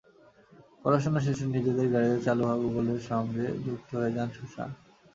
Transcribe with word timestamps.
পড়াশোনা 0.81 1.19
শেষে 1.25 1.45
নিজেদের 1.47 1.87
গ্যারেজে 1.91 2.19
চালু 2.25 2.41
হওয়া 2.43 2.61
গুগলের 2.63 3.01
সঙ্গে 3.09 3.45
যুক্ত 3.65 3.89
হয়ে 3.99 4.15
যান 4.15 4.29
সুসান। 4.37 4.69